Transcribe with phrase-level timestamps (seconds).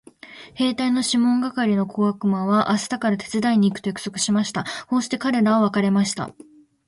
[0.55, 4.65] 兵隊のシモン係の小悪魔は明日から手伝いに行くと約束しました。
[4.87, 6.31] こうして彼等は別れました。